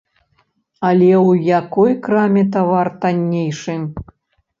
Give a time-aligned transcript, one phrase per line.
[0.87, 3.77] Але ў якой краме тавар таннейшы?